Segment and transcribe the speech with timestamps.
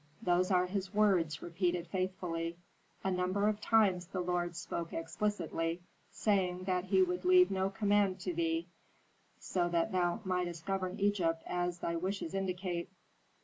[0.23, 2.57] "Those are his words repeated faithfully.
[3.03, 8.19] A number of times the lord spoke explicitly, saying that he would leave no command
[8.21, 8.67] to thee,
[9.39, 12.89] so that thou mightst govern Egypt as thy wishes indicate."